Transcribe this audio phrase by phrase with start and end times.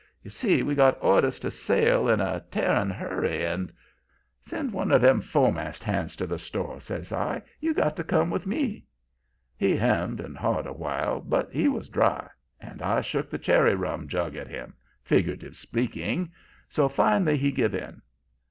[0.23, 3.71] You see, we got orders to sail in a tearing hurry, and'
[4.41, 7.43] "'Send one of them fo'mast hands to the store,' says I.
[7.59, 8.87] 'You got to come with me.'
[9.55, 12.27] "He hemmed and hawed a while, but he was dry,
[12.59, 16.31] and I shook the cherry rum jug at him, figuratively speaking,
[16.67, 18.01] so finally he give in.